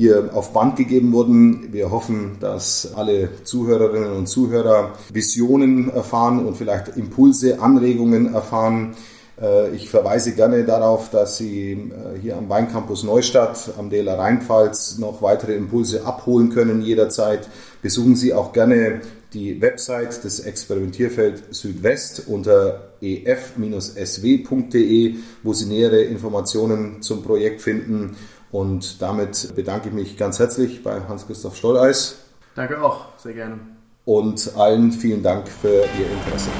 hier 0.00 0.30
auf 0.32 0.54
Band 0.54 0.76
gegeben 0.76 1.12
wurden. 1.12 1.74
Wir 1.74 1.90
hoffen, 1.90 2.38
dass 2.40 2.94
alle 2.96 3.28
Zuhörerinnen 3.44 4.12
und 4.12 4.28
Zuhörer 4.28 4.92
Visionen 5.12 5.90
erfahren 5.90 6.46
und 6.46 6.56
vielleicht 6.56 6.96
Impulse, 6.96 7.60
Anregungen 7.60 8.32
erfahren. 8.32 8.96
Äh, 9.38 9.76
ich 9.76 9.90
verweise 9.90 10.34
gerne 10.34 10.64
darauf, 10.64 11.10
dass 11.10 11.36
Sie 11.36 11.72
äh, 11.72 12.18
hier 12.18 12.38
am 12.38 12.48
Weincampus 12.48 13.04
Neustadt 13.04 13.74
am 13.78 13.90
DLR 13.90 14.18
Rheinpfalz 14.18 14.96
noch 14.96 15.20
weitere 15.20 15.54
Impulse 15.54 16.06
abholen 16.06 16.48
können 16.48 16.80
jederzeit. 16.80 17.46
Besuchen 17.82 18.16
Sie 18.16 18.32
auch 18.32 18.54
gerne 18.54 19.02
die 19.34 19.60
Website 19.60 20.24
des 20.24 20.40
Experimentierfeld 20.40 21.54
Südwest 21.54 22.22
unter 22.26 22.88
ef-sw.de, 23.02 23.44
wo 25.42 25.52
Sie 25.52 25.66
nähere 25.66 26.00
Informationen 26.00 27.02
zum 27.02 27.22
Projekt 27.22 27.60
finden 27.60 28.16
und 28.52 29.00
damit 29.00 29.54
bedanke 29.54 29.88
ich 29.88 29.94
mich 29.94 30.16
ganz 30.16 30.38
herzlich 30.38 30.82
bei 30.82 31.00
Hans-Christoph 31.08 31.56
Stolleis. 31.56 32.18
Danke 32.54 32.82
auch, 32.82 33.06
sehr 33.16 33.34
gerne. 33.34 33.58
Und 34.04 34.52
allen 34.56 34.92
vielen 34.92 35.22
Dank 35.22 35.48
für 35.48 35.68
Ihr 35.68 36.10
Interesse. 36.10 36.50